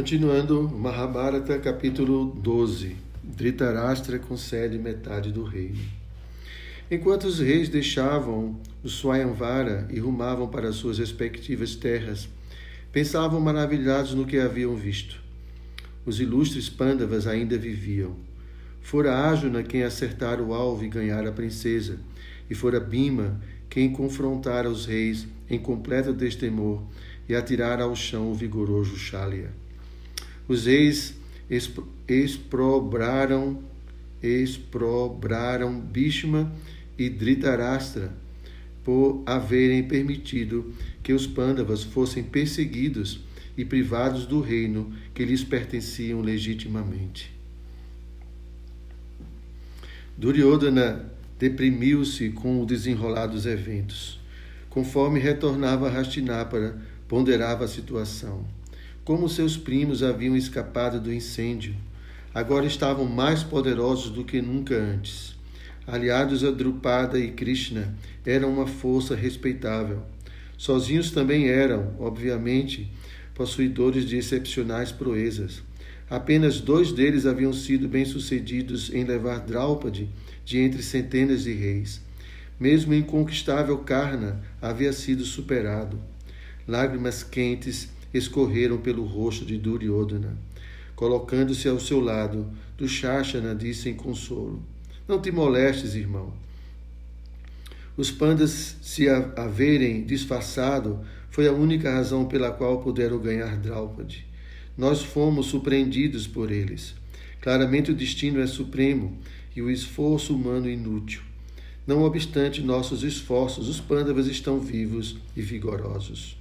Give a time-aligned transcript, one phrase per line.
[0.00, 2.96] Continuando, Mahabharata, capítulo 12.
[3.22, 5.78] Dhritarashtra concede metade do reino.
[6.90, 12.30] Enquanto os reis deixavam o Swayamvara e rumavam para suas respectivas terras,
[12.90, 15.20] pensavam maravilhados no que haviam visto.
[16.06, 18.16] Os ilustres Pandavas ainda viviam.
[18.80, 21.98] Fora Arjuna quem acertara o alvo e ganhara a princesa,
[22.48, 26.82] e fora Bhima quem confrontara os reis em completo destemor
[27.28, 29.59] e atirara ao chão o vigoroso Shalya.
[30.50, 31.14] Os reis
[32.08, 33.62] exprobraram,
[34.20, 36.52] exprobraram Bhishma
[36.98, 38.12] e Dhritarashtra
[38.82, 43.20] por haverem permitido que os Pandavas fossem perseguidos
[43.56, 47.32] e privados do reino que lhes pertenciam legitimamente.
[50.18, 54.18] Duryodhana deprimiu-se com o desenrolar dos eventos.
[54.68, 56.76] Conforme retornava a Hastinapara,
[57.06, 58.44] ponderava a situação.
[59.10, 61.74] Como seus primos haviam escapado do incêndio,
[62.32, 65.34] agora estavam mais poderosos do que nunca antes.
[65.84, 67.92] Aliados a Drupada e Krishna,
[68.24, 70.00] eram uma força respeitável.
[70.56, 72.88] Sozinhos também eram, obviamente,
[73.34, 75.60] possuidores de excepcionais proezas.
[76.08, 80.08] Apenas dois deles haviam sido bem-sucedidos em levar Draupadi
[80.44, 82.00] de entre centenas de reis.
[82.60, 85.98] Mesmo o inconquistável Karna havia sido superado.
[86.64, 90.36] Lágrimas quentes escorreram pelo rosto de Duryodhana.
[90.94, 94.62] Colocando-se ao seu lado, Dushashana disse em consolo:
[95.08, 96.32] Não te molestes, irmão.
[97.96, 101.00] Os pandas se haverem disfarçado
[101.30, 104.26] foi a única razão pela qual puderam ganhar Draupadi.
[104.76, 106.94] Nós fomos surpreendidos por eles.
[107.40, 109.18] Claramente o destino é supremo
[109.54, 111.22] e o esforço humano inútil.
[111.86, 116.39] Não obstante nossos esforços, os Pandavas estão vivos e vigorosos.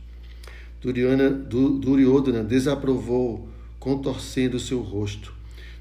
[0.81, 3.49] Duryodhana desaprovou,
[3.79, 5.33] contorcendo seu rosto.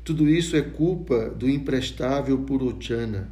[0.04, 3.30] Tudo isso é culpa do imprestável Purochana.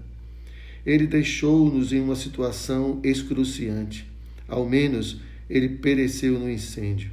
[0.85, 4.07] Ele deixou-nos em uma situação excruciante.
[4.47, 5.21] Ao menos
[5.51, 7.11] ele pereceu no incêndio.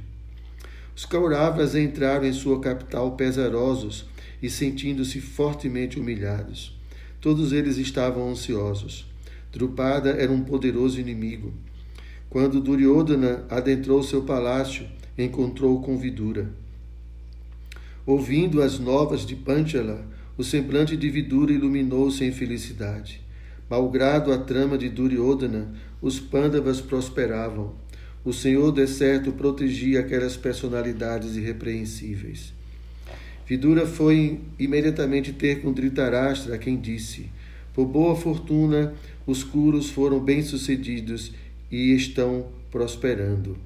[0.96, 4.06] Os Kauravas entraram em sua capital pesarosos
[4.40, 6.78] e sentindo-se fortemente humilhados.
[7.20, 9.06] Todos eles estavam ansiosos.
[9.50, 11.52] Drupada era um poderoso inimigo.
[12.28, 14.86] Quando Duryodhana adentrou seu palácio,
[15.16, 16.50] encontrou com Vidura.
[18.06, 20.04] Ouvindo as novas de Panchala,
[20.36, 23.22] o semblante de Vidura iluminou-se em felicidade.
[23.70, 27.72] Malgrado a trama de Duryodhana, os Pandavas prosperavam.
[28.24, 32.52] O Senhor, de certo, protegia aquelas personalidades irrepreensíveis.
[33.46, 37.30] Vidura foi imediatamente ter com Dhritarashtra, quem disse:
[37.74, 38.94] Por boa fortuna,
[39.26, 41.32] os curos foram bem-sucedidos
[41.74, 43.56] e estão prosperando.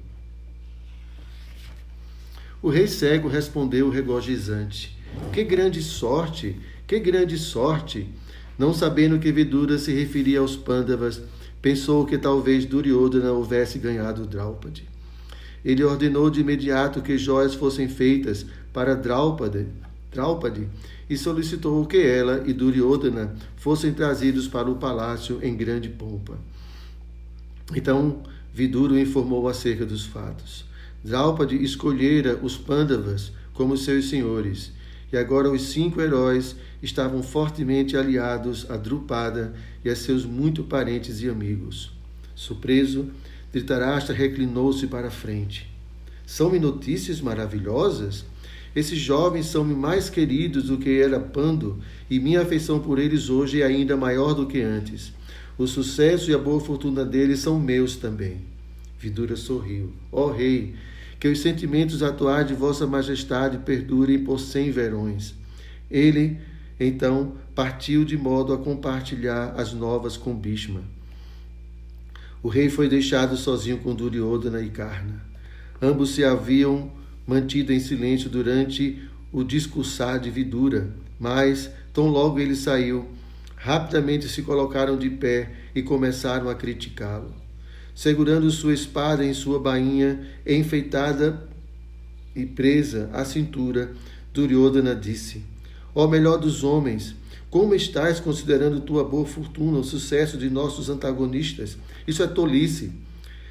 [2.59, 4.97] O rei cego respondeu regozijante:
[5.31, 8.07] Que grande sorte, que grande sorte!
[8.57, 11.21] Não sabendo que Vidura se referia aos Pandavas,
[11.61, 14.89] pensou que talvez Duryodhana houvesse ganhado Draupadi.
[15.63, 19.67] Ele ordenou de imediato que joias fossem feitas para Draupadi,
[20.11, 20.67] Draupadi
[21.09, 26.37] e solicitou que ela e Duryodhana fossem trazidos para o palácio em grande pompa.
[27.75, 30.65] Então Vidura informou acerca dos fatos.
[31.03, 34.71] Draupadi escolhera os Pandavas como seus senhores,
[35.11, 39.53] e agora os cinco heróis estavam fortemente aliados a Drupada
[39.83, 41.91] e a seus muito parentes e amigos.
[42.35, 43.09] Surpreso,
[43.51, 45.69] Dhritarashtra reclinou-se para a frente.
[46.25, 48.23] São-me notícias maravilhosas?
[48.75, 53.61] Esses jovens são-me mais queridos do que era Pando, e minha afeição por eles hoje
[53.61, 55.11] é ainda maior do que antes.
[55.59, 58.37] O sucesso e a boa fortuna deles são meus também.
[58.97, 59.91] Vidura sorriu.
[60.09, 60.73] Ó oh, rei,
[61.19, 65.35] que os sentimentos atuais de vossa majestade perdurem por cem verões.
[65.91, 66.37] Ele,
[66.79, 70.81] então, partiu de modo a compartilhar as novas com Bhishma.
[72.41, 75.21] O rei foi deixado sozinho com Duryodhana e Karna.
[75.81, 76.89] Ambos se haviam
[77.27, 80.89] mantido em silêncio durante o discursar de Vidura,
[81.19, 83.09] mas, tão logo ele saiu,
[83.59, 87.33] rapidamente se colocaram de pé e começaram a criticá-lo.
[87.93, 91.45] Segurando sua espada em sua bainha, enfeitada
[92.33, 93.91] e presa à cintura,
[94.33, 95.43] Duryodhana disse:
[95.93, 97.13] Ó melhor dos homens,
[97.49, 101.77] como estás considerando tua boa fortuna o sucesso de nossos antagonistas?
[102.07, 102.93] Isso é tolice.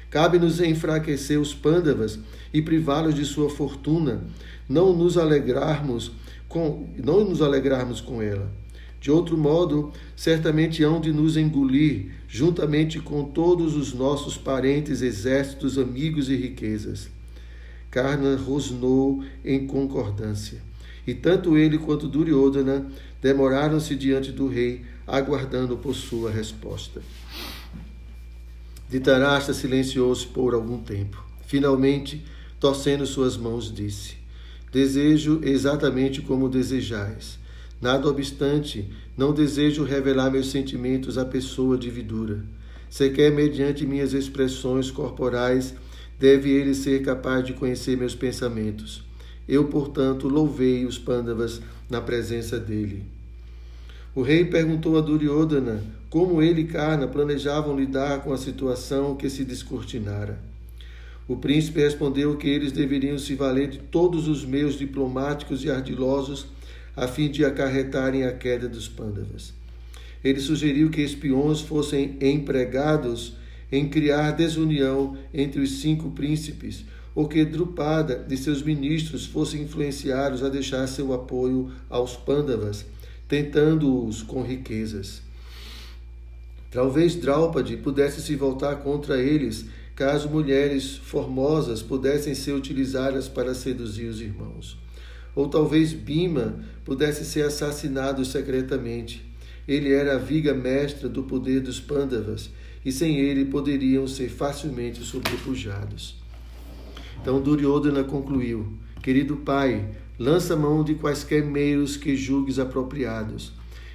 [0.09, 2.17] Cabe-nos enfraquecer os pândavas
[2.51, 4.23] e privá-los de sua fortuna,
[4.67, 6.11] não nos alegrarmos
[6.47, 8.51] com não nos alegrarmos com ela.
[8.99, 15.77] De outro modo, certamente hão de nos engolir, juntamente com todos os nossos parentes, exércitos,
[15.77, 17.09] amigos e riquezas.
[17.89, 20.61] Karna rosnou em concordância.
[21.07, 22.87] E tanto ele quanto Duryodhana
[23.21, 27.01] demoraram-se diante do rei, aguardando por sua resposta.
[28.89, 31.23] Dhritarashtra silenciou-se por algum tempo.
[31.47, 32.23] Finalmente,
[32.59, 34.17] torcendo suas mãos, disse:
[34.71, 37.38] Desejo exatamente como desejais.
[37.81, 42.43] Nada obstante, não desejo revelar meus sentimentos à pessoa de Vidura.
[42.89, 45.73] Sequer mediante minhas expressões corporais
[46.19, 49.03] deve ele ser capaz de conhecer meus pensamentos.
[49.47, 53.03] Eu, portanto, louvei os Pandavas na presença dele.
[54.13, 59.29] O rei perguntou a Duryodhana como ele e Karna planejavam lidar com a situação que
[59.29, 60.39] se descortinara.
[61.27, 66.47] O príncipe respondeu que eles deveriam se valer de todos os meios diplomáticos e ardilosos
[66.99, 69.53] a fim de acarretarem a queda dos Pandavas.
[70.23, 73.37] Ele sugeriu que espiões fossem empregados
[73.71, 76.85] em criar desunião entre os cinco príncipes,
[77.15, 82.85] ou que Drupada e seus ministros fossem influenciados a deixar seu apoio aos Pandavas
[83.29, 85.21] tentando-os com riquezas.
[86.71, 94.07] Talvez Draupadi pudesse se voltar contra eles, caso mulheres formosas pudessem ser utilizadas para seduzir
[94.07, 94.77] os irmãos.
[95.39, 99.25] Ou talvez Bima pudesse ser assassinado secretamente.
[99.65, 102.49] Ele era a viga mestra do poder dos Pandavas,
[102.83, 106.17] e sem ele poderiam ser facilmente sobrepujados.
[107.21, 109.87] Então Duryodhana concluiu: Querido pai,
[110.19, 113.53] lança mão de quaisquer meios que julgues apropriados.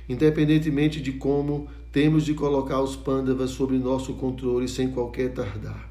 [0.08, 5.90] Independentemente de como, temos de colocar os pândavas sob nosso controle sem qualquer tardar.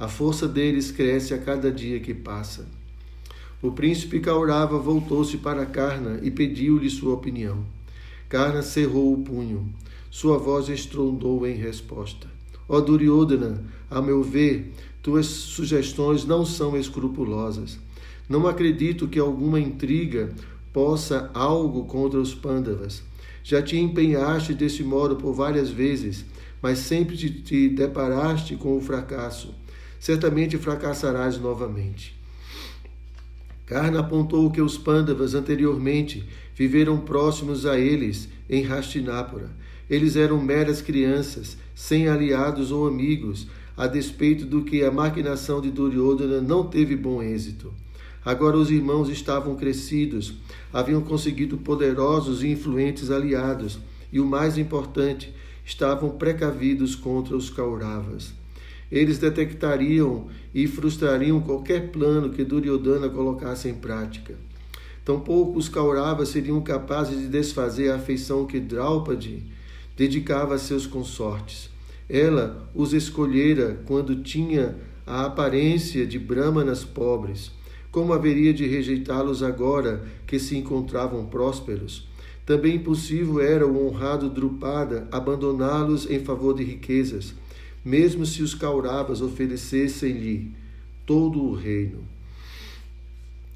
[0.00, 2.77] A força deles cresce a cada dia que passa.
[3.60, 7.66] O príncipe Kaurava voltou-se para Karna e pediu-lhe sua opinião.
[8.28, 9.68] Karna cerrou o punho.
[10.08, 12.28] Sua voz estrondou em resposta.
[12.68, 14.72] Ó Duryodhana, a meu ver,
[15.02, 17.80] tuas sugestões não são escrupulosas.
[18.28, 20.32] Não acredito que alguma intriga
[20.72, 23.02] possa algo contra os Pandavas.
[23.42, 26.24] Já te empenhaste desse modo por várias vezes,
[26.62, 29.52] mas sempre te deparaste com o fracasso.
[29.98, 32.17] Certamente fracassarás novamente.
[33.68, 39.50] Karna apontou que os Pandavas anteriormente viveram próximos a eles em Hastinapura.
[39.90, 45.70] Eles eram meras crianças, sem aliados ou amigos, a despeito do que a maquinação de
[45.70, 47.70] Duryodhana não teve bom êxito.
[48.24, 50.32] Agora os irmãos estavam crescidos,
[50.72, 53.78] haviam conseguido poderosos e influentes aliados,
[54.10, 55.30] e o mais importante,
[55.62, 58.32] estavam precavidos contra os Kauravas.
[58.90, 64.34] Eles detectariam e frustrariam qualquer plano que Duryodhana colocasse em prática.
[65.04, 69.44] Tampouco os Kauravas seriam capazes de desfazer a afeição que Draupadi
[69.96, 71.70] dedicava a seus consortes.
[72.08, 74.76] Ela os escolhera quando tinha
[75.06, 77.52] a aparência de brahmanas pobres
[77.90, 82.06] como haveria de rejeitá-los agora que se encontravam prósperos?
[82.44, 87.34] Também impossível era o honrado Drupada abandoná-los em favor de riquezas,
[87.84, 90.52] mesmo se os Kauravas oferecessem-lhe
[91.06, 92.04] todo o reino.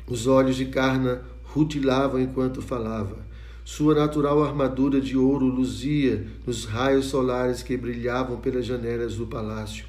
[0.06, 3.18] Os olhos de Karna rutilavam enquanto falava.
[3.64, 9.84] Sua natural armadura de ouro luzia nos raios solares que brilhavam pelas janelas do palácio.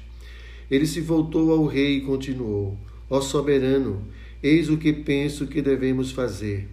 [0.70, 2.78] Ele se voltou ao rei e continuou:
[3.10, 4.02] Ó soberano,
[4.44, 6.68] Eis o que penso que devemos fazer.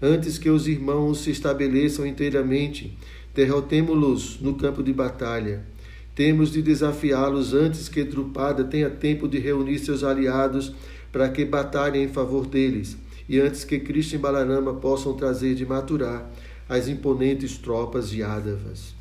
[0.00, 2.96] Antes que os irmãos se estabeleçam inteiramente,
[3.34, 5.66] derrotemo-los no campo de batalha.
[6.16, 10.74] Temos de desafiá-los antes que Drupada tenha tempo de reunir seus aliados
[11.12, 12.96] para que batalhem em favor deles,
[13.28, 16.28] e antes que Krishna e Balarama possam trazer de Maturá
[16.68, 18.92] as imponentes tropas de Ádavas.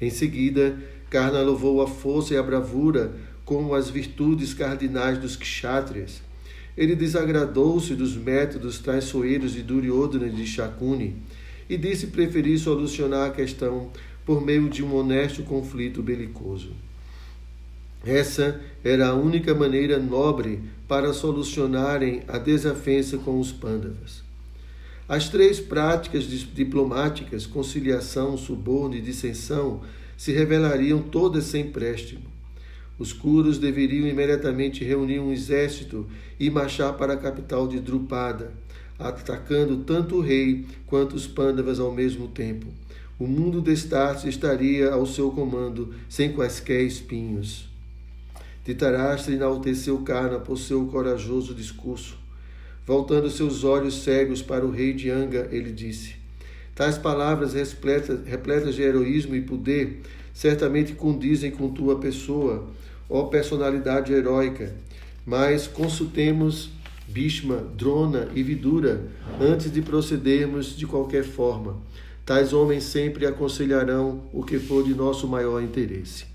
[0.00, 0.78] Em seguida,
[1.10, 3.12] Karna louvou a força e a bravura
[3.44, 6.24] como as virtudes cardinais dos kshatriyas
[6.76, 11.16] ele desagradou-se dos métodos traiçoeiros de Duryodhana e de Shakuni
[11.68, 13.90] e disse preferir solucionar a questão
[14.26, 16.72] por meio de um honesto conflito belicoso.
[18.04, 24.22] Essa era a única maneira nobre para solucionarem a desafensa com os Pandavas.
[25.08, 29.82] As três práticas diplomáticas, conciliação, suborno e dissensão,
[30.16, 32.24] se revelariam todas sem préstimo.
[32.98, 36.08] Os curos deveriam imediatamente reunir um exército
[36.40, 38.52] e marchar para a capital de Drupada,
[38.98, 42.66] atacando tanto o rei quanto os Pandavas ao mesmo tempo.
[43.18, 47.66] O mundo de Estácio estaria ao seu comando, sem quaisquer espinhos.
[48.62, 52.18] Titarastra enalteceu Karna por seu corajoso discurso.
[52.84, 56.16] Voltando seus olhos cegos para o rei de Anga, ele disse:
[56.74, 60.02] Tais palavras repletas, repletas de heroísmo e poder
[60.34, 62.68] certamente condizem com tua pessoa,
[63.08, 64.74] ó personalidade heróica,
[65.24, 66.70] mas consultemos
[67.08, 69.06] Bhishma, Drona e Vidura
[69.40, 71.80] antes de procedermos de qualquer forma.
[72.26, 76.26] Tais homens sempre aconselharão o que for de nosso maior interesse.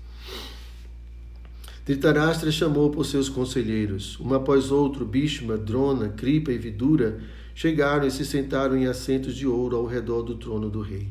[1.84, 4.18] Dhritarashtra chamou por seus conselheiros.
[4.18, 7.20] Um após outro, Bhishma, Drona, Kripa e Vidura
[7.54, 11.08] chegaram e se sentaram em assentos de ouro ao redor do trono do rei.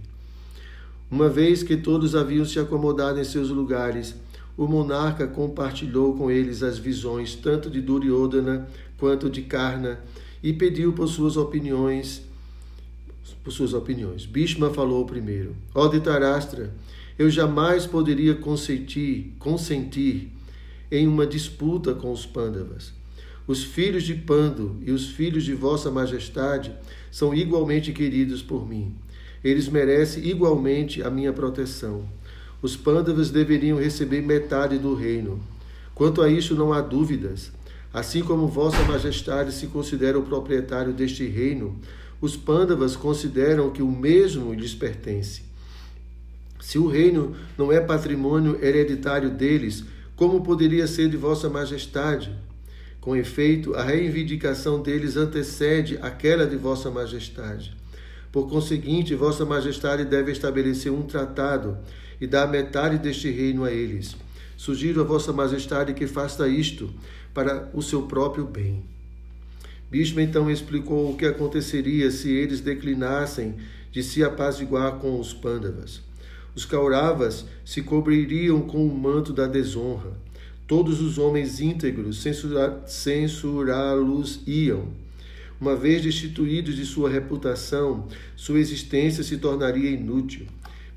[1.12, 4.16] Uma vez que todos haviam se acomodado em seus lugares,
[4.58, 10.00] o monarca compartilhou com eles as visões tanto de Duryodhana quanto de Karna
[10.42, 12.31] e pediu por suas opiniões
[13.44, 14.26] por suas opiniões.
[14.26, 16.74] Bhishma falou primeiro: Ó Dhritarashtra,
[17.18, 20.32] eu jamais poderia consentir, consentir
[20.92, 22.94] em uma disputa com os Pandavas.
[23.48, 26.74] Os filhos de Pando e os filhos de Vossa Majestade
[27.12, 28.96] são igualmente queridos por mim.
[29.44, 32.08] Eles merecem igualmente a minha proteção.
[32.62, 35.42] Os Pandavas deveriam receber metade do reino.
[35.96, 37.52] Quanto a isso, não há dúvidas.
[37.94, 41.80] Assim como Vossa Majestade se considera o proprietário deste reino,
[42.22, 45.42] os Pandavas consideram que o mesmo lhes pertence.
[46.60, 49.84] Se o reino não é patrimônio hereditário deles,
[50.16, 52.32] como poderia ser de Vossa Majestade?
[53.02, 57.76] Com efeito, a reivindicação deles antecede aquela de Vossa Majestade.
[58.32, 61.80] Por conseguinte, Vossa Majestade deve estabelecer um tratado
[62.22, 64.16] e dar metade deste reino a eles.
[64.56, 66.94] Sugiro a Vossa Majestade que faça isto
[67.34, 68.91] para o seu próprio bem.
[69.92, 73.56] Bhishma então explicou o que aconteceria se eles declinassem
[73.92, 76.02] de se apaziguar com os Pandavas.
[76.56, 80.14] Os Kauravas se cobririam com o manto da desonra.
[80.66, 82.26] Todos os homens íntegros
[82.86, 84.88] censurá-los iam.
[85.60, 90.46] Uma vez destituídos de sua reputação, sua existência se tornaria inútil.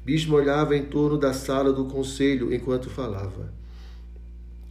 [0.04, 3.52] Bhishma olhava em torno da sala do conselho enquanto falava.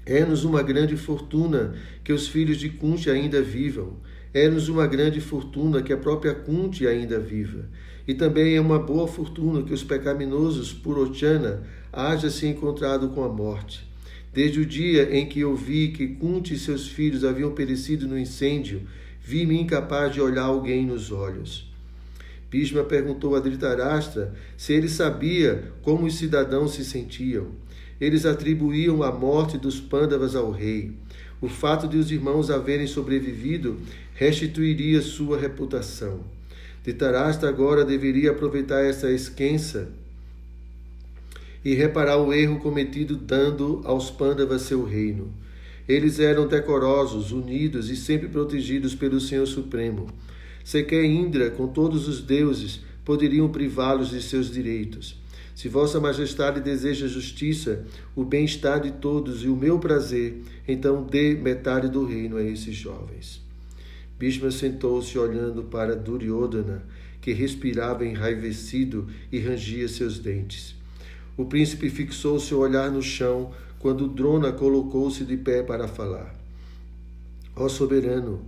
[0.05, 3.97] É-nos uma grande fortuna que os filhos de Kunti ainda vivam.
[4.33, 7.65] É-nos uma grande fortuna que a própria Kunti ainda viva.
[8.07, 13.29] E também é uma boa fortuna que os pecaminosos Purochana haja se encontrado com a
[13.29, 13.87] morte.
[14.33, 18.17] Desde o dia em que eu vi que Kunti e seus filhos haviam perecido no
[18.17, 18.81] incêndio,
[19.23, 21.71] vi-me incapaz de olhar alguém nos olhos.
[22.49, 27.47] Bhishma perguntou a Dhritarashtra se ele sabia como os cidadãos se sentiam.
[28.01, 30.91] Eles atribuíam a morte dos Pandavas ao rei.
[31.43, 33.77] O fato de os irmãos haverem sobrevivido
[34.15, 36.21] restituiria sua reputação.
[36.81, 39.89] Dhritarashtra agora deveria aproveitar essa esquença
[41.61, 45.33] e reparar o erro cometido dando aos Pandavas seu reino.
[45.85, 50.07] Eles eram decorosos, unidos e sempre protegidos pelo Senhor Supremo.
[50.63, 55.21] Sequer Indra, com todos os deuses, poderiam privá-los de seus direitos.
[55.55, 61.35] Se Vossa Majestade deseja justiça, o bem-estar de todos e o meu prazer, então dê
[61.35, 63.41] metade do reino a esses jovens.
[64.17, 66.83] Bhishma sentou-se olhando para Duryodhana,
[67.21, 70.75] que respirava enraivecido e rangia seus dentes.
[71.37, 76.33] O príncipe fixou seu olhar no chão quando Drona colocou-se de pé para falar.
[77.55, 78.41] Ó soberano,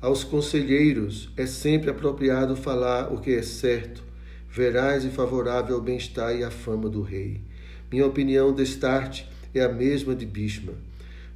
[0.00, 4.02] aos conselheiros é sempre apropriado falar o que é certo,
[4.50, 7.40] veraz e favorável ao bem-estar e à fama do rei.
[7.90, 10.72] Minha opinião destarte é a mesma de Bhishma.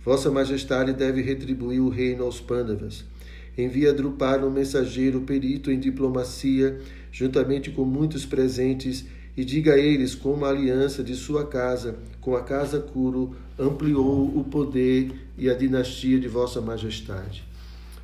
[0.04, 3.04] Vossa Majestade deve retribuir o reino aos Pandavas
[3.56, 6.80] envia Drupal um mensageiro perito em diplomacia,
[7.12, 9.04] juntamente com muitos presentes,
[9.36, 14.26] e diga a eles como a aliança de sua casa com a casa Kuru ampliou
[14.38, 17.44] o poder e a dinastia de Vossa Majestade.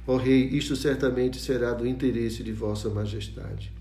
[0.07, 3.73] Ó Rei, isto certamente será do interesse de Vossa Majestade.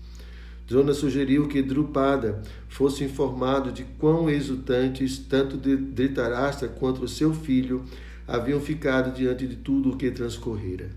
[0.70, 7.84] Drona sugeriu que Drupada fosse informado de quão exultantes tanto Dhritarashtra quanto seu filho
[8.24, 10.88] haviam ficado diante de tudo o que transcorrera.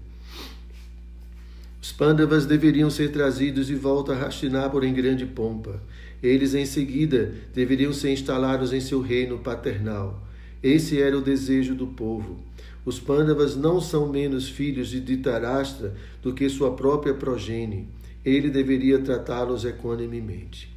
[1.82, 5.82] Os Pandavas deveriam ser trazidos de volta a Hastinapur em grande pompa.
[6.22, 10.22] Eles, em seguida, deveriam ser instalados em seu reino paternal.
[10.62, 12.38] Esse era o desejo do povo.
[12.86, 17.88] Os Pandavas não são menos filhos de Dhritarashtra do que sua própria progenie.
[18.26, 20.74] Ele deveria tratá-los equanimemente.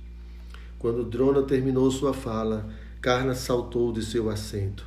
[0.78, 2.68] Quando Drona terminou sua fala,
[3.00, 4.86] Karna saltou de seu assento.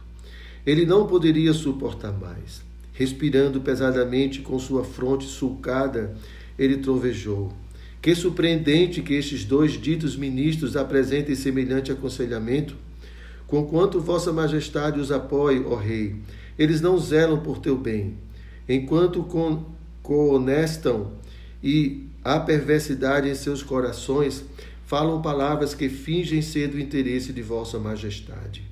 [0.65, 2.61] Ele não poderia suportar mais.
[2.93, 6.15] Respirando pesadamente com sua fronte sulcada,
[6.57, 7.53] ele trovejou.
[8.01, 12.75] Que surpreendente que estes dois ditos ministros apresentem semelhante aconselhamento.
[13.47, 16.17] Conquanto Vossa Majestade os apoie, ó Rei,
[16.57, 18.15] eles não zelam por teu bem.
[18.67, 19.25] Enquanto
[20.03, 21.11] cohonestam
[21.63, 24.43] e há perversidade em seus corações,
[24.85, 28.63] falam palavras que fingem ser do interesse de Vossa Majestade.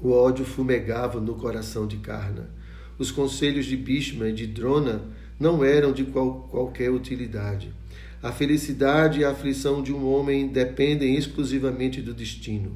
[0.00, 2.50] O ódio fumegava no coração de Karna.
[2.98, 5.02] os conselhos de Bhishma e de Drona
[5.38, 7.72] não eram de qual, qualquer utilidade.
[8.20, 12.72] A felicidade e a aflição de um homem dependem exclusivamente do destino.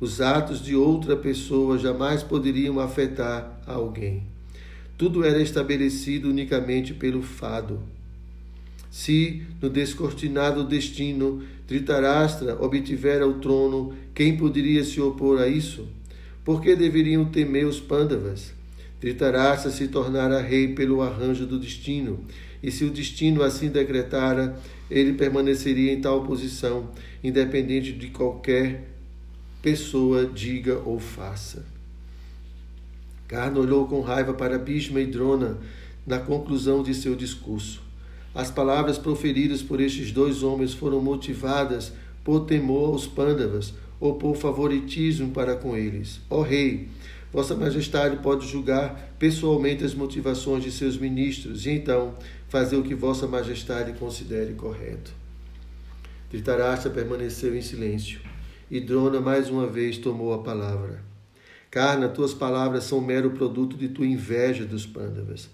[0.00, 4.31] Os atos de outra pessoa jamais poderiam afetar alguém.
[5.02, 7.82] Tudo era estabelecido unicamente pelo fado.
[8.88, 15.88] Se, no descortinado destino, Dhritarashtra obtivera o trono, quem poderia se opor a isso?
[16.44, 18.54] Por que deveriam temer os Pandavas?
[19.00, 22.20] Dhritarashtra se tornara rei pelo arranjo do destino,
[22.62, 24.56] e se o destino assim decretara,
[24.88, 26.92] ele permaneceria em tal posição,
[27.24, 28.88] independente de qualquer
[29.60, 31.71] pessoa diga ou faça.
[33.32, 35.56] Karna olhou com raiva para Bhishma e Drona
[36.06, 37.80] na conclusão de seu discurso.
[38.34, 44.36] As palavras proferidas por estes dois homens foram motivadas por temor aos Pandavas ou por
[44.36, 46.20] favoritismo para com eles.
[46.28, 46.90] Ó oh, rei,
[47.32, 52.14] Vossa Majestade pode julgar pessoalmente as motivações de seus ministros e então
[52.50, 55.10] fazer o que Vossa Majestade considere correto.
[56.30, 58.20] Dhritarashtra permaneceu em silêncio
[58.70, 61.11] e Drona mais uma vez tomou a palavra.
[61.72, 65.48] Karna, tuas palavras são mero produto de tua inveja dos Pandavas.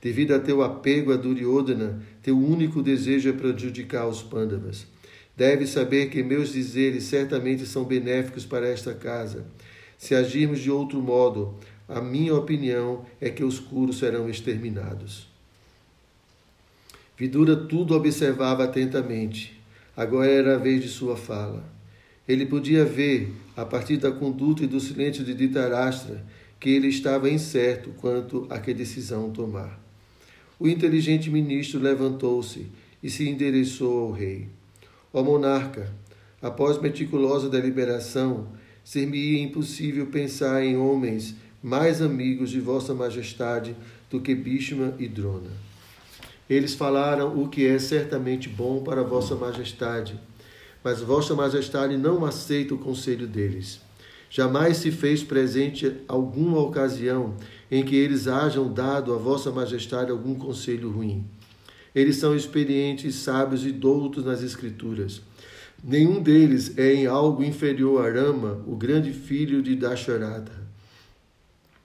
[0.00, 4.86] Devido a teu apego a Duryodhana, teu único desejo é prejudicar os Pandavas.
[5.36, 9.44] Deves saber que meus dizeres certamente são benéficos para esta casa.
[9.98, 11.54] Se agirmos de outro modo,
[11.86, 15.28] a minha opinião é que os curos serão exterminados.
[17.18, 19.60] Vidura tudo observava atentamente.
[19.94, 21.62] Agora era a vez de sua fala.
[22.26, 26.24] Ele podia ver, a partir da conduta e do silêncio de Dhritarashtra,
[26.58, 29.78] que ele estava incerto quanto a que decisão tomar.
[30.58, 32.68] O inteligente ministro levantou-se
[33.02, 34.48] e se endereçou ao rei.
[35.12, 35.92] Ó monarca,
[36.40, 38.48] após meticulosa deliberação,
[38.82, 43.76] ser-me-ia impossível pensar em homens mais amigos de Vossa Majestade
[44.10, 45.50] do que Bhishma e Drona.
[46.48, 50.18] Eles falaram o que é certamente bom para Vossa Majestade
[50.82, 53.80] mas Vossa Majestade não aceita o conselho deles.
[54.30, 57.34] Jamais se fez presente alguma ocasião
[57.70, 61.24] em que eles hajam dado a Vossa Majestade algum conselho ruim.
[61.94, 65.20] Eles são experientes, sábios e doutos nas Escrituras.
[65.82, 70.60] Nenhum deles é em algo inferior a Rama, o grande filho de Dasharatha.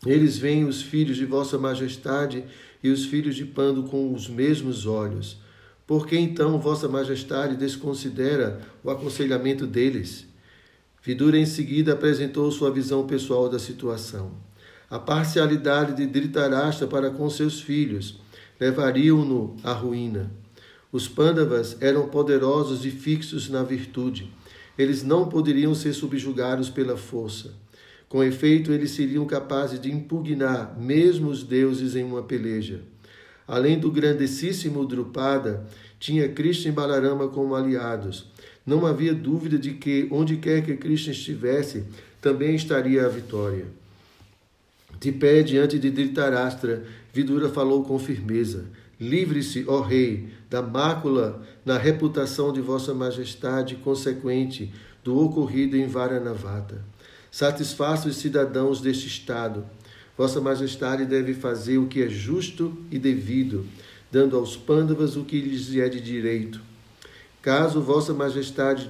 [0.05, 2.43] Eles veem os filhos de Vossa Majestade
[2.83, 5.39] e os filhos de Pando com os mesmos olhos.
[5.87, 10.25] Por que então Vossa Majestade desconsidera o aconselhamento deles?
[11.03, 14.31] Vidura em seguida apresentou sua visão pessoal da situação.
[14.89, 18.19] A parcialidade de Dhritarashtra para com seus filhos
[18.59, 20.31] levariam-no à ruína.
[20.91, 24.33] Os Pandavas eram poderosos e fixos na virtude.
[24.75, 27.53] Eles não poderiam ser subjugados pela força.
[28.09, 32.81] Com efeito, eles seriam capazes de impugnar mesmo os deuses em uma peleja.
[33.47, 35.65] Além do grandessíssimo Drupada,
[35.99, 38.27] tinha Krishna e Balarama como aliados.
[38.65, 41.83] Não havia dúvida de que, onde quer que Krishna estivesse,
[42.19, 43.65] também estaria a vitória.
[44.99, 48.65] De pé diante de Dhritarashtra, Vidura falou com firmeza:
[48.99, 54.71] Livre-se, ó rei, da mácula na reputação de Vossa Majestade consequente
[55.03, 56.83] do ocorrido em Varanavata.
[57.29, 59.65] Satisfaça os cidadãos deste Estado
[60.17, 63.65] Vossa Majestade deve fazer o que é justo e devido,
[64.11, 66.61] dando aos pândavas o que lhes é de direito.
[67.41, 68.87] Caso Vossa Majestade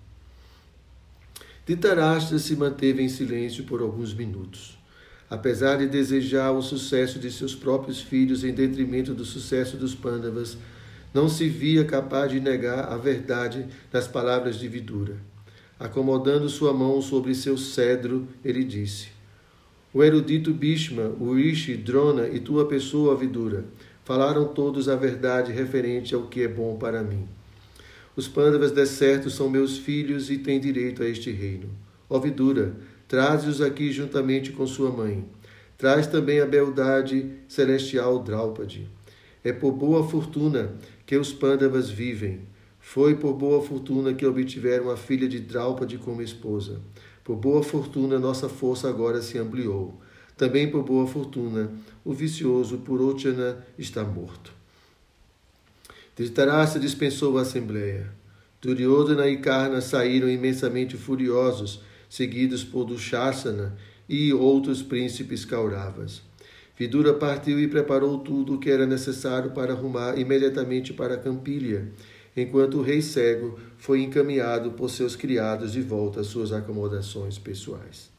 [1.68, 4.78] Dhritarashtra se manteve em silêncio por alguns minutos.
[5.30, 10.58] Apesar de desejar o sucesso de seus próprios filhos em detrimento do sucesso dos Pandavas,
[11.14, 15.18] não se via capaz de negar a verdade nas palavras de Vidura.
[15.78, 19.10] Acomodando sua mão sobre seu cedro, ele disse:
[19.94, 23.66] O erudito Bhishma, o Rishi, Drona e tua pessoa, Vidura,
[24.06, 27.28] falaram todos a verdade referente ao que é bom para mim.
[28.18, 31.70] Os pândavas desertos são meus filhos e têm direito a este reino.
[32.10, 32.76] Ó Vidura,
[33.08, 35.24] traze-os aqui juntamente com sua mãe.
[35.78, 38.90] Traz também a beldade celestial Draupadi.
[39.44, 40.74] É por boa fortuna
[41.06, 42.42] que os pândavas vivem.
[42.80, 46.82] Foi por boa fortuna que obtiveram a filha de Draupadi como esposa.
[47.24, 49.94] Por boa fortuna, nossa força agora se ampliou.
[50.36, 51.72] Também por boa fortuna,
[52.04, 54.57] o vicioso Purochana está morto.
[56.18, 58.10] Dhritarashtra dispensou a assembleia.
[58.60, 63.78] Duryodhana e Karna saíram imensamente furiosos, seguidos por Dushasana
[64.10, 66.24] e outros príncipes Kauravas.
[66.76, 71.88] Vidura partiu e preparou tudo o que era necessário para arrumar imediatamente para Campília,
[72.36, 78.10] enquanto o rei cego foi encaminhado por seus criados de volta às suas acomodações pessoais.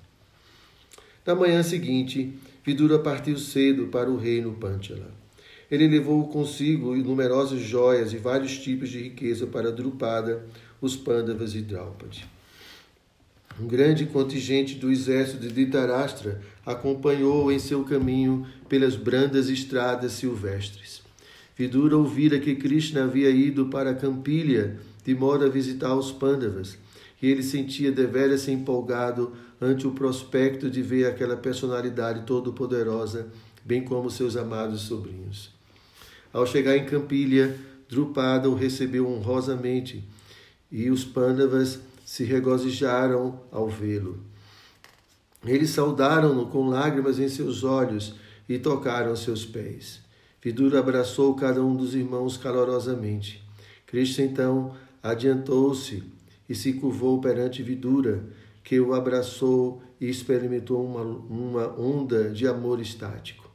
[1.27, 2.33] Na manhã seguinte,
[2.65, 5.19] Vidura partiu cedo para o reino Panchala.
[5.71, 10.47] Ele levou consigo numerosas joias e vários tipos de riqueza para Drupada,
[10.81, 12.27] os Pandavas e Draupadi.
[13.61, 21.03] Um grande contingente do exército de Dhritarashtra acompanhou em seu caminho pelas brandas estradas silvestres.
[21.57, 26.79] Vidura ouvira que Krishna havia ido para Campilha de modo a visitar os Pandavas,
[27.21, 33.27] e ele sentia deveras empolgado ante o prospecto de ver aquela personalidade todo-poderosa,
[33.65, 35.58] bem como seus amados sobrinhos.
[36.33, 40.05] Ao chegar em Campilha, Drupada o recebeu honrosamente,
[40.71, 44.19] e os Pandavas se regozijaram ao vê-lo.
[45.45, 48.15] Eles saudaram-no com lágrimas em seus olhos
[48.49, 50.01] e tocaram seus pés.
[50.43, 53.43] Vidura abraçou cada um dos irmãos calorosamente.
[53.87, 56.03] Cristo então adiantou-se
[56.49, 58.25] e se curvou perante Vidura,
[58.63, 63.48] que o abraçou e experimentou uma, uma onda de amor estático.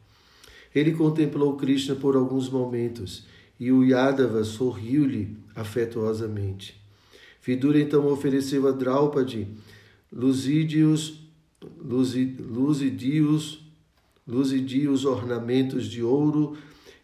[0.73, 3.25] Ele contemplou Krishna por alguns momentos
[3.59, 6.81] e o Yadava sorriu-lhe afetuosamente.
[7.41, 9.47] Vidura então ofereceu a Draupadi
[10.11, 11.21] luzidios,
[11.79, 13.61] luzidios,
[14.27, 16.57] luzidios ornamentos de ouro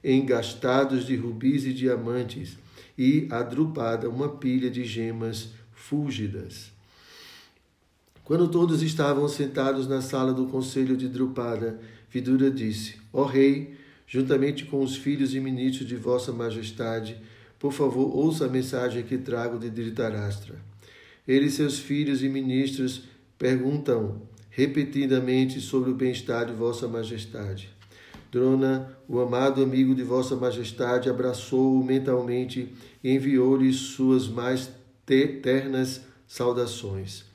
[0.04, 2.58] engastados de rubis e diamantes,
[2.98, 6.72] e a Drupada uma pilha de gemas fúlgidas.
[8.24, 11.80] Quando todos estavam sentados na sala do conselho de Drupada,
[12.12, 13.76] Vidura disse: Ó rei,
[14.08, 17.18] juntamente com os filhos e ministros de vossa majestade,
[17.60, 20.56] por favor, ouça a mensagem que trago de Dhritarashtra.
[21.28, 23.04] Ele e seus filhos e ministros
[23.38, 27.70] perguntam repetidamente sobre o bem-estar de Vossa Majestade.
[28.32, 34.72] Drona, o amado amigo de Vossa Majestade, abraçou-o mentalmente e enviou-lhe suas mais
[35.06, 37.29] ternas saudações.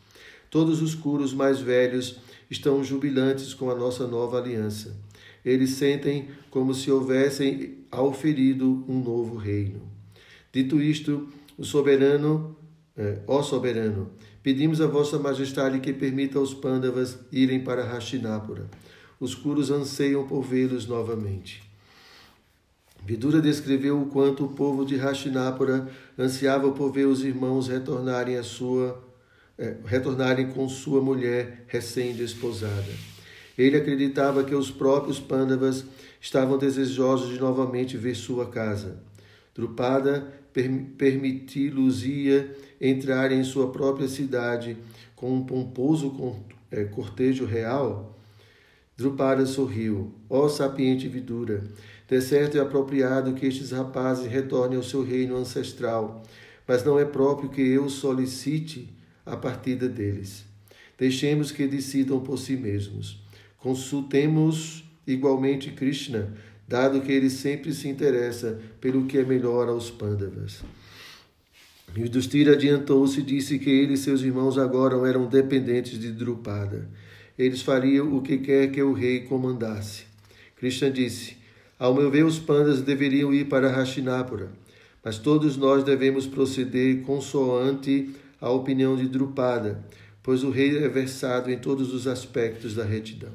[0.54, 4.96] Todos os curos mais velhos estão jubilantes com a nossa nova aliança.
[5.44, 9.82] Eles sentem como se houvessem auferido um novo reino.
[10.52, 11.26] Dito isto,
[11.58, 12.56] o soberano,
[12.96, 14.12] é, ó soberano,
[14.44, 18.70] pedimos a vossa majestade que permita aos Pandavas irem para Hastinapura.
[19.18, 21.68] Os curos anseiam por vê-los novamente.
[23.04, 28.44] Vidura descreveu o quanto o povo de Hastinapura ansiava por ver os irmãos retornarem a
[28.44, 29.03] sua
[29.58, 32.92] é, retornarem com sua mulher recém-desposada.
[33.56, 35.84] Ele acreditava que os próprios Pandavas
[36.20, 38.98] estavam desejosos de novamente ver sua casa.
[39.54, 40.26] Drupada
[40.96, 44.76] permiti-los-ia entrar em sua própria cidade
[45.14, 46.36] com um pomposo
[46.70, 48.18] é, cortejo real?
[48.96, 50.12] Drupada sorriu.
[50.28, 51.64] Ó oh, sapiente Vidura,
[52.08, 56.22] de certo é apropriado que estes rapazes retornem ao seu reino ancestral,
[56.66, 58.92] mas não é próprio que eu solicite
[59.24, 60.44] a partida deles.
[60.98, 63.22] Deixemos que decidam por si mesmos.
[63.58, 66.32] Consultemos igualmente Krishna
[66.66, 70.62] dado que ele sempre se interessa pelo que é melhor aos Pandavas.
[71.96, 76.88] Yudhishthira adiantou-se e disse que ele e seus irmãos agora eram dependentes de Drupada.
[77.38, 80.04] Eles fariam o que quer que o rei comandasse.
[80.56, 81.36] Krishna disse:
[81.78, 84.50] Ao meu ver, os pandas deveriam ir para Hastinapura,
[85.04, 89.84] mas todos nós devemos proceder consoante a opinião de Drupada,
[90.22, 93.32] pois o rei é versado em todos os aspectos da retidão.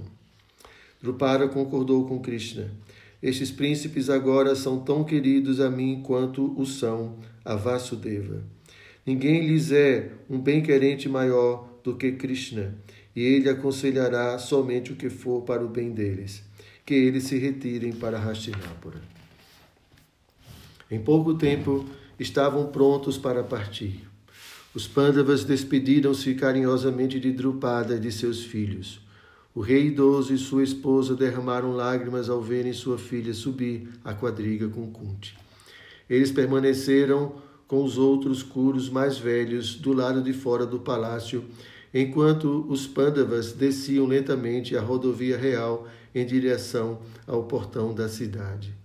[1.02, 2.72] Drupada concordou com Krishna.
[3.22, 8.44] Estes príncipes agora são tão queridos a mim quanto o são a Vasudeva.
[9.06, 12.76] Ninguém lhes é um bem-querente maior do que Krishna,
[13.16, 16.44] e ele aconselhará somente o que for para o bem deles,
[16.86, 19.02] que eles se retirem para Hastinapura.
[20.92, 21.86] Em pouco tempo
[22.20, 24.09] estavam prontos para partir.
[24.72, 29.02] Os Pandavas despediram-se carinhosamente de Drupada e de seus filhos.
[29.56, 34.70] O rei idoso e sua esposa derramaram lágrimas ao verem sua filha subir a quadriga
[34.70, 35.36] com Kunti.
[36.08, 37.34] Eles permaneceram
[37.68, 41.46] com os outros curos mais velhos do lado de fora do palácio,
[41.92, 48.79] enquanto os Pandavas desciam lentamente a rodovia real em direção ao portão da cidade.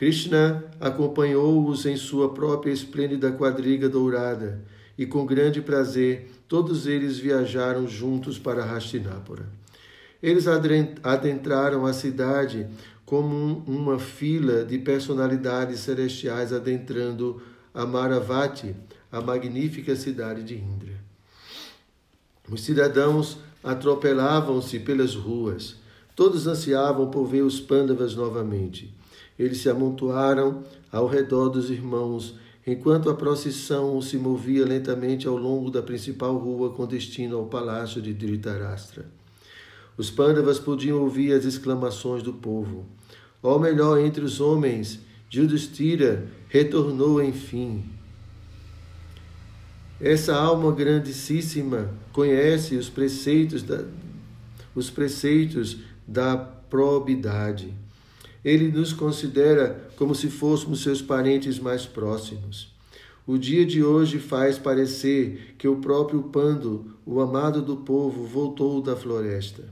[0.00, 4.58] Krishna acompanhou-os em sua própria esplêndida quadriga dourada
[4.96, 9.46] e com grande prazer todos eles viajaram juntos para Hastinapura.
[10.22, 10.46] Eles
[11.02, 12.66] adentraram a cidade
[13.04, 17.42] como uma fila de personalidades celestiais adentrando
[17.74, 18.74] Amaravati,
[19.12, 20.94] a magnífica cidade de Indra.
[22.50, 25.76] Os cidadãos atropelavam-se pelas ruas.
[26.16, 28.98] Todos ansiavam por ver os pândavas novamente.
[29.40, 32.34] Eles se amontoaram ao redor dos irmãos,
[32.66, 38.02] enquanto a procissão se movia lentamente ao longo da principal rua com destino ao palácio
[38.02, 39.06] de Dhritarashtra.
[39.96, 42.84] Os pândavas podiam ouvir as exclamações do povo.
[43.42, 45.00] Ou melhor, entre os homens,
[45.30, 47.82] Judistira retornou enfim.
[49.98, 53.84] Essa alma grandíssima conhece os preceitos da,
[54.74, 57.72] os preceitos da probidade.
[58.44, 62.74] Ele nos considera como se fôssemos seus parentes mais próximos.
[63.26, 68.80] O dia de hoje faz parecer que o próprio Pando, o amado do povo, voltou
[68.80, 69.64] da floresta.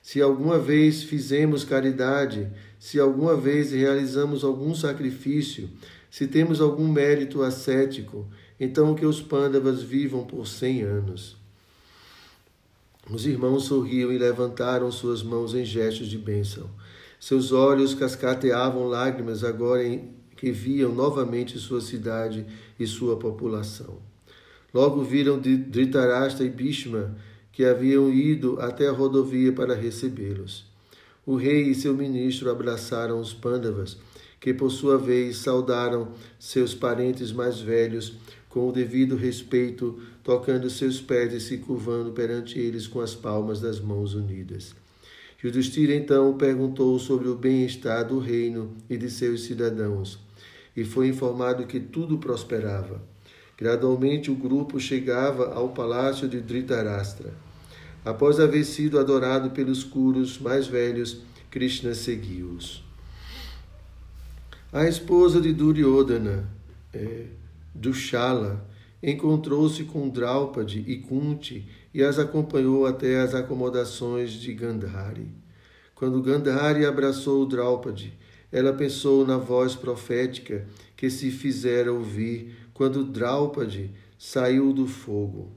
[0.00, 5.68] Se alguma vez fizemos caridade, se alguma vez realizamos algum sacrifício,
[6.10, 8.26] se temos algum mérito ascético,
[8.58, 11.36] então que os pândavas vivam por cem anos.
[13.10, 16.68] Os irmãos sorriam e levantaram suas mãos em gestos de bênção.
[17.20, 22.46] Seus olhos cascateavam lágrimas agora em que viam novamente sua cidade
[22.78, 23.98] e sua população.
[24.72, 27.16] Logo viram Dhritarashtra e Bhishma,
[27.50, 30.64] que haviam ido até a rodovia para recebê-los.
[31.26, 33.98] O rei e seu ministro abraçaram os pândavas,
[34.40, 38.14] que por sua vez saudaram seus parentes mais velhos
[38.48, 43.60] com o devido respeito, tocando seus pés e se curvando perante eles com as palmas
[43.60, 44.74] das mãos unidas.
[45.40, 50.18] Judistira então perguntou sobre o bem-estar do reino e de seus cidadãos,
[50.76, 53.00] e foi informado que tudo prosperava.
[53.56, 57.32] Gradualmente o grupo chegava ao palácio de Dhritarashtra.
[58.04, 61.20] Após haver sido adorado pelos curos mais velhos,
[61.50, 62.82] Krishna seguiu-os.
[64.72, 66.48] A esposa de Duryodhana,
[66.92, 67.26] é,
[67.72, 68.68] Dushala,
[69.00, 75.28] encontrou-se com Draupadi e Kunti e as acompanhou até as acomodações de Gandhari.
[75.94, 78.16] Quando Gandhari abraçou Draupadi,
[78.52, 85.52] ela pensou na voz profética que se fizera ouvir quando Draupadi saiu do fogo.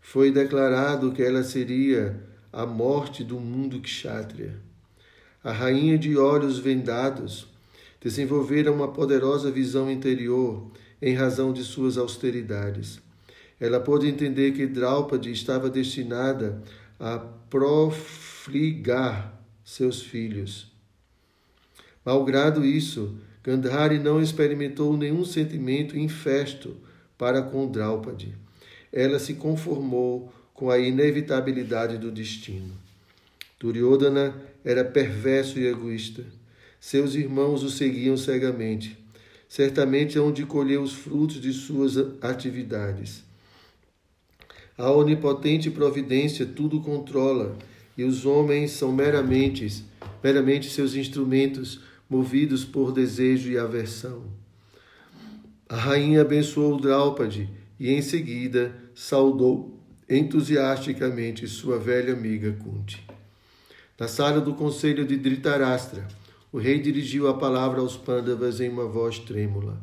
[0.00, 2.20] Foi declarado que ela seria
[2.52, 4.58] a morte do mundo kshatriya.
[5.42, 7.48] A rainha de olhos vendados
[8.00, 13.00] desenvolvera uma poderosa visão interior em razão de suas austeridades.
[13.60, 16.62] Ela pôde entender que Draupadi estava destinada
[16.98, 20.72] a profligar seus filhos.
[22.04, 26.76] Malgrado isso, Gandhari não experimentou nenhum sentimento infesto
[27.18, 28.34] para com Draupadi.
[28.92, 32.72] Ela se conformou com a inevitabilidade do destino.
[33.58, 36.24] Duryodhana era perverso e egoísta.
[36.80, 38.98] Seus irmãos o seguiam cegamente
[39.50, 43.24] certamente é onde colher os frutos de suas atividades.
[44.80, 47.54] A onipotente providência tudo controla,
[47.98, 49.84] e os homens são meramente,
[50.24, 54.22] meramente seus instrumentos, movidos por desejo e aversão.
[55.68, 57.46] A rainha abençoou Draupadi
[57.78, 63.06] e em seguida saudou entusiasticamente sua velha amiga Kunti.
[63.98, 66.08] Na sala do conselho de Dhritarashtra,
[66.50, 69.78] o rei dirigiu a palavra aos Pandavas em uma voz trêmula.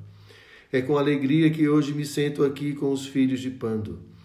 [0.72, 4.17] É com alegria que hoje me sento aqui com os filhos de Pando.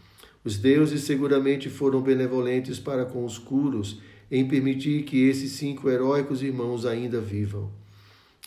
[0.45, 4.01] Os deuses seguramente foram benevolentes para com os Kuros
[4.31, 7.71] em permitir que esses cinco heróicos irmãos ainda vivam.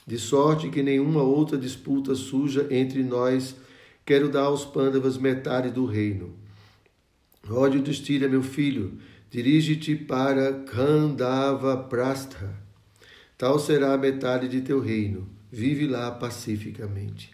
[0.05, 3.55] De sorte que nenhuma outra disputa suja entre nós
[4.05, 6.33] quero dar aos Pandavas metade do reino.
[7.49, 8.93] Ódio Destira, meu filho,
[9.29, 12.65] dirige-te para Khandava Prastha
[13.37, 15.27] Tal será a metade de teu reino.
[15.51, 17.33] Vive lá pacificamente.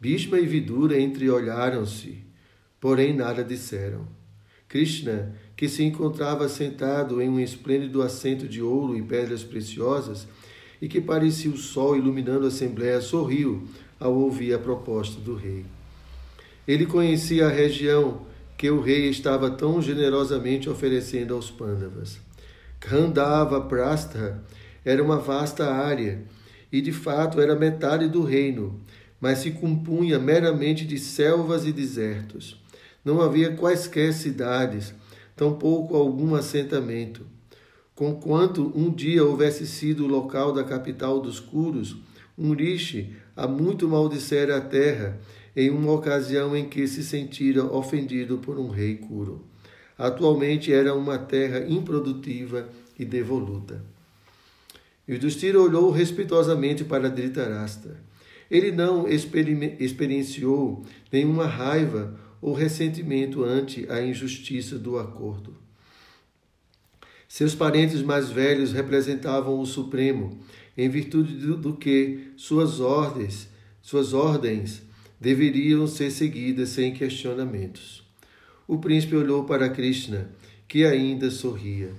[0.00, 2.18] Bhishma e Vidura entreolharam-se,
[2.84, 4.06] porém nada disseram.
[4.68, 10.28] Krishna, que se encontrava sentado em um esplêndido assento de ouro e pedras preciosas,
[10.82, 13.66] e que parecia o sol iluminando a assembléia, sorriu
[13.98, 15.64] ao ouvir a proposta do rei.
[16.68, 18.20] Ele conhecia a região
[18.54, 22.20] que o rei estava tão generosamente oferecendo aos Pandavas.
[22.78, 24.42] Khandava Prastha
[24.84, 26.22] era uma vasta área,
[26.70, 28.78] e de fato era metade do reino,
[29.18, 32.62] mas se compunha meramente de selvas e desertos.
[33.04, 34.94] Não havia quaisquer cidades,
[35.36, 37.26] tampouco algum assentamento.
[37.94, 41.96] Conquanto um dia houvesse sido o local da capital dos Curos,
[42.36, 45.20] um rishi a muito maldissera a terra
[45.54, 49.44] em uma ocasião em que se sentira ofendido por um rei curo.
[49.96, 53.84] Atualmente era uma terra improdutiva e devoluta.
[55.08, 58.02] Yudhishthira olhou respeitosamente para Dhritarashtra.
[58.50, 65.56] Ele não experienciou nenhuma raiva ou ressentimento ante a injustiça do acordo.
[67.26, 70.38] Seus parentes mais velhos representavam o Supremo,
[70.76, 73.48] em virtude do que suas ordens,
[73.80, 74.82] suas ordens
[75.18, 78.06] deveriam ser seguidas sem questionamentos.
[78.68, 80.30] O príncipe olhou para Krishna,
[80.68, 81.92] que ainda sorria.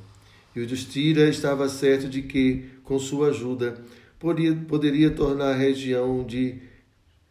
[0.55, 3.83] E o Justira estava certo de que, com sua ajuda,
[4.19, 6.61] poderia, poderia tornar a região de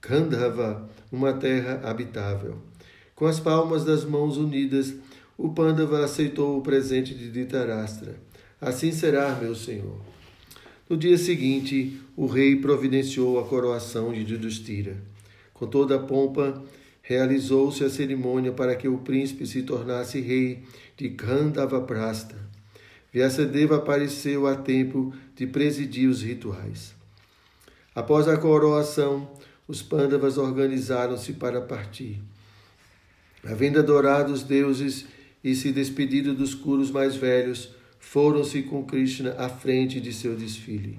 [0.01, 2.74] Kandhava uma terra habitável.
[3.15, 4.95] Com as palmas das mãos unidas,
[5.39, 8.17] o Pandava aceitou o presente de Dhritarashtra.
[8.61, 10.01] Assim será, meu senhor.
[10.89, 14.97] No dia seguinte, o rei providenciou a coroação de Yudhishthira.
[15.53, 16.63] Com toda a pompa,
[17.03, 20.65] realizou-se a cerimônia para que o príncipe se tornasse rei
[20.97, 22.37] de Khandavaprastha.
[23.13, 26.95] Vyasadeva apareceu a tempo de presidir os rituais.
[27.95, 29.31] Após a coroação,
[29.69, 32.21] os Pandavas organizaram-se para partir.
[33.47, 35.07] Havendo adorado os deuses
[35.43, 40.99] e se despedido dos curos mais velhos, foram-se com Krishna à frente de seu desfile.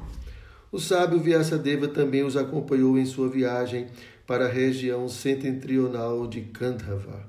[0.71, 3.87] O sábio Vyasadeva também os acompanhou em sua viagem
[4.27, 7.25] para a região setentrional de Kandhava.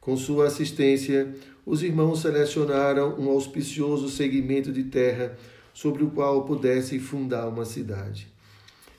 [0.00, 5.36] Com sua assistência, os irmãos selecionaram um auspicioso segmento de terra
[5.72, 8.28] sobre o qual pudessem fundar uma cidade.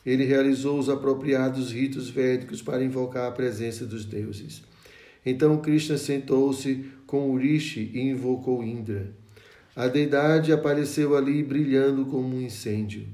[0.06, 4.62] Ele realizou os apropriados ritos védicos para invocar a presença dos deuses.
[5.26, 9.12] Então Krishna sentou-se com Urishi e invocou Indra.
[9.76, 13.08] A deidade apareceu ali brilhando como um incêndio.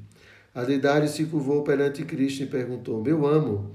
[0.53, 3.71] A deidade se curvou perante Krishna e perguntou: Meu amo,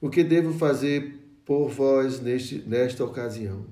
[0.00, 3.66] o que devo fazer por vós neste, nesta ocasião?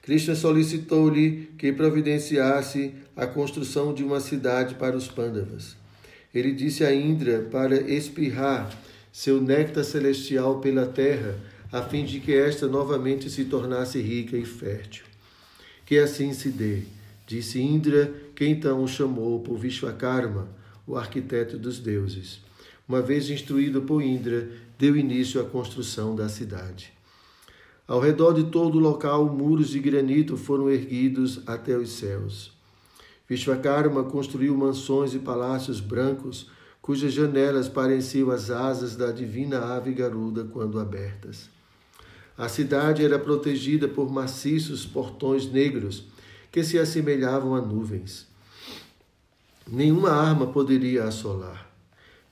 [0.00, 5.76] Krishna solicitou-lhe que providenciasse a construção de uma cidade para os Pandavas.
[6.34, 8.70] Ele disse a Indra para espirrar
[9.10, 11.38] seu néctar celestial pela terra,
[11.74, 15.04] a fim de que esta novamente se tornasse rica e fértil.
[15.84, 16.84] Que assim se dê,
[17.26, 20.46] disse Indra, que então o chamou por Vishvakarma,
[20.86, 22.38] o arquiteto dos deuses.
[22.88, 26.92] Uma vez instruído por Indra, deu início à construção da cidade.
[27.88, 32.52] Ao redor de todo o local, muros de granito foram erguidos até os céus.
[33.28, 36.48] Vishvakarma construiu mansões e palácios brancos,
[36.80, 41.52] cujas janelas pareciam as asas da divina ave garuda quando abertas.
[42.36, 46.04] A cidade era protegida por maciços portões negros
[46.50, 48.26] que se assemelhavam a nuvens.
[49.66, 51.70] Nenhuma arma poderia assolar.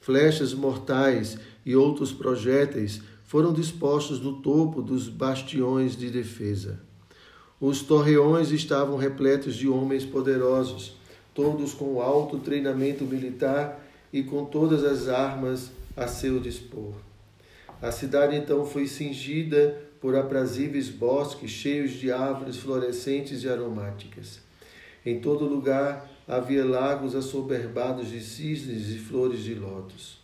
[0.00, 6.80] Flechas mortais e outros projéteis foram dispostos no topo dos bastiões de defesa.
[7.60, 10.96] Os torreões estavam repletos de homens poderosos,
[11.32, 13.80] todos com alto treinamento militar
[14.12, 16.94] e com todas as armas a seu dispor.
[17.80, 24.40] A cidade então foi cingida por aprazíveis bosques cheios de árvores florescentes e aromáticas.
[25.06, 30.18] Em todo lugar havia lagos assoberbados de cisnes e flores de lótus.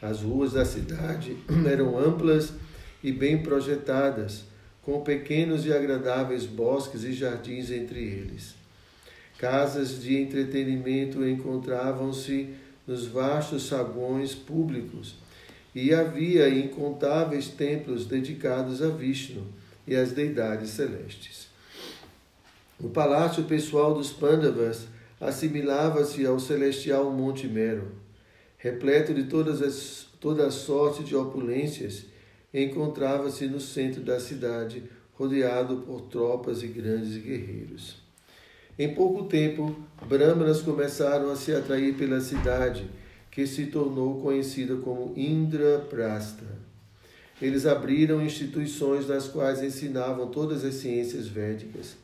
[0.00, 1.36] As ruas da cidade
[1.68, 2.52] eram amplas
[3.02, 4.44] e bem projetadas,
[4.80, 8.54] com pequenos e agradáveis bosques e jardins entre eles.
[9.38, 12.54] Casas de entretenimento encontravam-se
[12.86, 15.16] nos vastos saguões públicos
[15.76, 19.42] e havia incontáveis templos dedicados a Vishnu
[19.86, 21.48] e às deidades celestes.
[22.80, 24.88] O palácio pessoal dos Pandavas
[25.20, 27.88] assimilava-se ao celestial Monte Mero,
[28.56, 32.06] repleto de todas as, toda a sorte de opulências,
[32.54, 37.98] encontrava-se no centro da cidade, rodeado por tropas e grandes guerreiros.
[38.78, 39.76] Em pouco tempo,
[40.08, 42.88] brahmanas começaram a se atrair pela cidade
[43.36, 46.46] que se tornou conhecida como Indraprastha.
[47.40, 51.98] Eles abriram instituições nas quais ensinavam todas as ciências védicas.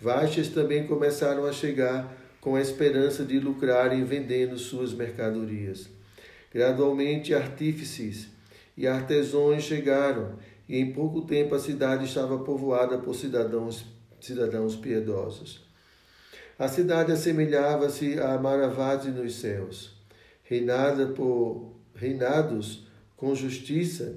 [0.00, 5.86] Vaixas também começaram a chegar com a esperança de lucrarem vendendo suas mercadorias.
[6.50, 8.28] Gradualmente, artífices
[8.74, 13.84] e artesãos chegaram, e em pouco tempo a cidade estava povoada por cidadãos,
[14.18, 15.62] cidadãos piedosos.
[16.58, 19.99] A cidade assemelhava-se a Maravati nos céus
[20.50, 22.84] reinada por reinados
[23.16, 24.16] com justiça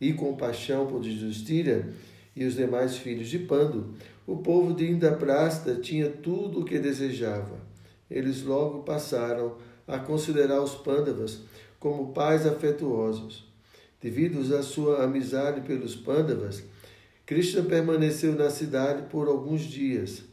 [0.00, 1.88] e compaixão por Justira
[2.34, 3.94] e os demais filhos de Pando,
[4.26, 7.60] o povo de Indaprasta tinha tudo o que desejava.
[8.10, 11.42] Eles logo passaram a considerar os Pandavas
[11.78, 13.48] como pais afetuosos.
[14.00, 16.64] Devido à sua amizade pelos Pandavas,
[17.24, 20.24] Krishna permaneceu na cidade por alguns dias.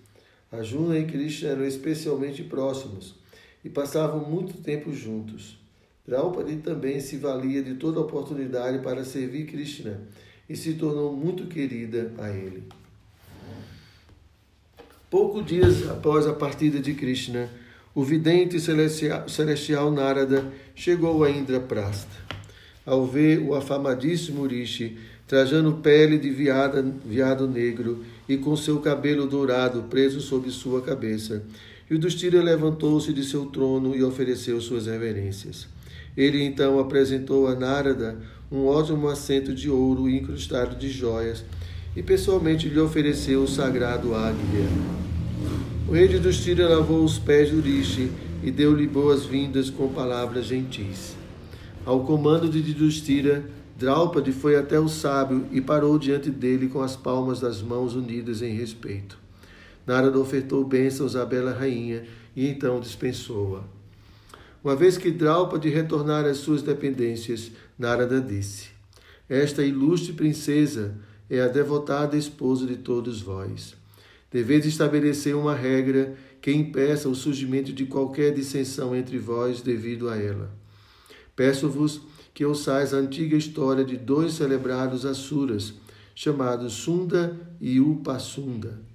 [0.51, 3.26] Arjuna e Krishna eram especialmente próximos
[3.67, 5.59] e passavam muito tempo juntos.
[6.07, 9.99] Draupadi também se valia de toda oportunidade para servir Krishna
[10.47, 12.63] e se tornou muito querida a ele.
[15.09, 17.49] Poucos dias após a partida de Krishna,
[17.93, 22.25] o vidente celestial, Narada chegou a Indraprasta.
[22.85, 24.97] Ao ver o afamadíssimo Rishi
[25.27, 31.43] trajando pele de viado negro e com seu cabelo dourado preso sobre sua cabeça,
[31.89, 35.67] Yudhishthira levantou-se de seu trono e ofereceu suas reverências.
[36.17, 38.17] Ele então apresentou a Narada
[38.51, 41.45] um ótimo assento de ouro incrustado de joias
[41.95, 44.67] e pessoalmente lhe ofereceu o sagrado águia.
[45.87, 48.11] O rei de Dustira lavou os pés do Rishi
[48.43, 51.15] e deu-lhe boas-vindas com palavras gentis.
[51.85, 53.45] Ao comando de Dustira,
[53.77, 58.41] Draupadi foi até o sábio e parou diante dele com as palmas das mãos unidas
[58.41, 59.17] em respeito.
[59.87, 63.63] Narada ofertou bênçãos à bela rainha e então dispensou-a.
[64.61, 68.67] Uma vez que Draupadi retornara às suas dependências, Narada disse:
[69.29, 70.97] Esta ilustre princesa
[71.29, 73.75] é a devotada esposa de todos vós.
[74.29, 80.17] Deveis estabelecer uma regra que impeça o surgimento de qualquer dissensão entre vós devido a
[80.17, 80.51] ela.
[81.33, 82.01] Peço-vos
[82.33, 85.73] que ouçais a antiga história de dois celebrados Asuras,
[86.13, 88.86] chamados Sunda e Upasunda.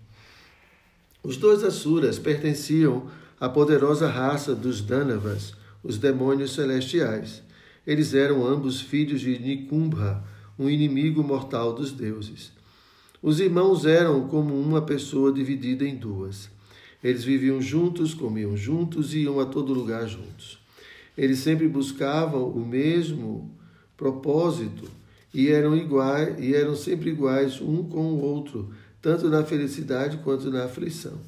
[1.22, 3.06] Os dois Asuras pertenciam
[3.38, 7.42] à poderosa raça dos Danavas, os demônios celestiais.
[7.86, 10.22] Eles eram ambos filhos de Nikumbha,
[10.58, 12.50] um inimigo mortal dos deuses.
[13.22, 16.50] Os irmãos eram como uma pessoa dividida em duas.
[17.02, 20.58] Eles viviam juntos, comiam juntos e iam a todo lugar juntos.
[21.16, 23.56] Eles sempre buscavam o mesmo
[23.96, 24.90] propósito
[25.32, 28.70] e eram iguais e eram sempre iguais um com o outro,
[29.02, 31.18] tanto na felicidade quanto na aflição.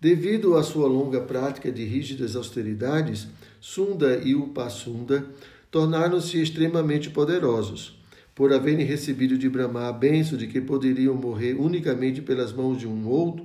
[0.00, 3.26] Devido à sua longa prática de rígidas austeridades,
[3.60, 5.26] Sunda e Upasunda
[5.72, 7.98] tornaram-se extremamente poderosos.
[8.32, 12.86] Por haverem recebido de Brahma a benção de que poderiam morrer unicamente pelas mãos de
[12.86, 13.44] um outro,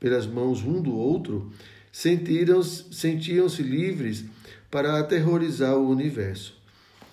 [0.00, 1.52] pelas mãos um do outro,
[1.92, 4.24] sentiam-se livres
[4.70, 6.56] para aterrorizar o universo.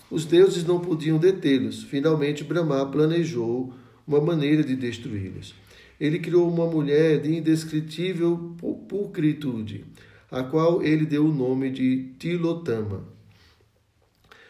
[0.10, 1.84] Os deuses não podiam detê-los.
[1.84, 3.74] Finalmente, Brahma planejou
[4.08, 5.56] uma maneira de destruí-los.
[6.00, 8.56] Ele criou uma mulher de indescritível
[8.90, 9.86] pulcritude,
[10.30, 13.08] a qual ele deu o nome de Tilotama.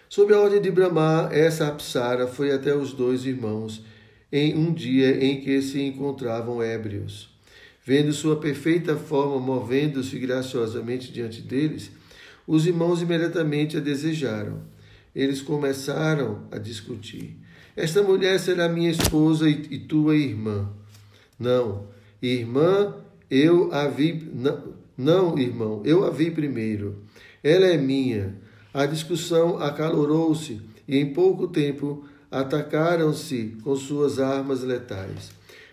[0.10, 3.84] Sob a ordem de Brahma, essa Apsara foi até os dois irmãos
[4.32, 7.30] em um dia em que se encontravam ébrios.
[7.86, 11.92] Vendo sua perfeita forma movendo-se graciosamente diante deles,
[12.48, 14.62] os irmãos imediatamente a desejaram.
[15.16, 17.38] Eles começaram a discutir.
[17.76, 20.70] Esta mulher será minha esposa e, tua irmã.
[21.40, 21.88] Não,
[22.22, 22.96] irmã,
[23.30, 24.30] eu a vi.
[24.34, 26.98] Não, não, irmão, eu a vi primeiro.
[27.44, 28.36] Ela é minha.
[28.74, 35.32] A discussão acalorou-se e em pouco tempo atacaram-se com suas armas letais.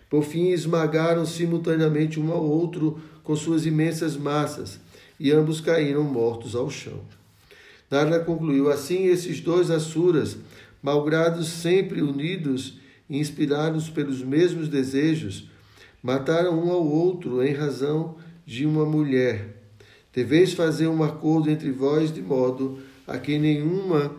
[0.09, 4.79] Por fim, esmagaram simultaneamente um ao outro com suas imensas massas
[5.19, 6.99] e ambos caíram mortos ao chão.
[7.89, 10.37] Narada concluiu: Assim, esses dois Asuras,
[10.81, 12.79] malgrados sempre unidos
[13.09, 15.49] e inspirados pelos mesmos desejos,
[16.01, 19.61] mataram um ao outro em razão de uma mulher.
[20.13, 24.13] Deveis fazer um acordo entre vós de modo a que nenhuma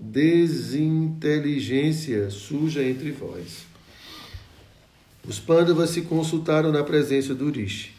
[0.00, 3.66] desinteligência suja entre vós.
[5.28, 7.92] Os Pandavas se consultaram na presença do Rishi.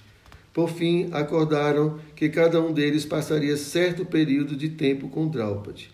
[0.54, 5.91] Por fim, acordaram que cada um deles passaria certo período de tempo com Draupadi.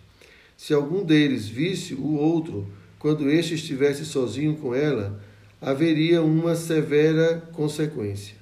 [0.58, 5.22] Se algum deles visse o outro quando este estivesse sozinho com ela,
[5.62, 8.36] haveria uma severa consequência.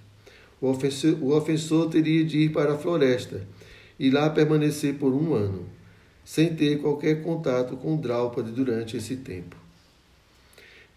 [0.61, 3.45] O ofensor, o ofensor teria de ir para a floresta
[3.99, 5.65] e lá permanecer por um ano,
[6.23, 9.57] sem ter qualquer contato com Draupadi durante esse tempo.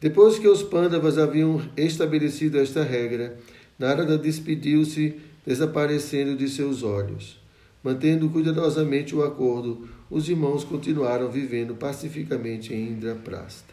[0.01, 3.37] Depois que os Pandavas haviam estabelecido esta regra,
[3.77, 7.41] Narada despediu-se, desaparecendo de seus olhos.
[7.89, 13.73] Mantendo cuidadosamente o acordo, os irmãos continuaram vivendo pacificamente em Indraprasta.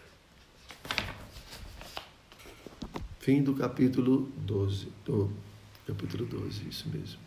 [3.20, 4.88] Fim do capítulo 12.
[5.04, 5.30] Do
[5.86, 7.25] capítulo 12, isso mesmo.